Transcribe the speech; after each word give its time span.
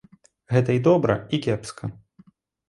Гэта 0.53 0.77
і 0.77 0.81
добра, 0.87 1.17
і 1.37 1.41
кепска! 1.47 1.91